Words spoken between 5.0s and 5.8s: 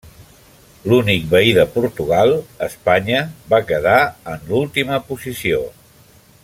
posició.